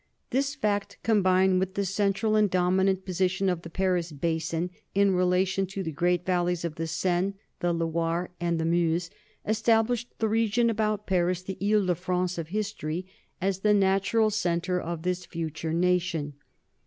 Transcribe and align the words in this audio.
This 0.31 0.55
fact, 0.55 0.97
combined 1.03 1.59
with 1.59 1.75
the 1.75 1.85
central 1.85 2.35
and 2.35 2.49
dominant 2.49 3.05
position 3.05 3.49
of 3.49 3.61
the 3.61 3.69
Paris 3.69 4.11
basin 4.11 4.71
in 4.95 5.11
rela 5.11 5.45
tion 5.45 5.67
to 5.67 5.83
the 5.83 5.91
great 5.91 6.25
valleys 6.25 6.65
of 6.65 6.73
the 6.73 6.87
Seine, 6.87 7.33
the 7.59 7.71
Loire, 7.71 8.31
and 8.39 8.59
the 8.59 8.65
Meuse, 8.65 9.11
established 9.45 10.09
the 10.17 10.27
region 10.27 10.71
about 10.71 11.05
Paris, 11.05 11.43
the 11.43 11.55
Ile 11.61 11.85
de 11.85 11.93
France 11.93 12.39
of 12.39 12.47
history, 12.47 13.05
as 13.39 13.59
the 13.59 13.75
natural 13.75 14.31
centre 14.31 14.81
of 14.81 15.03
this 15.03 15.27
future 15.27 15.71
nation. 15.71 16.33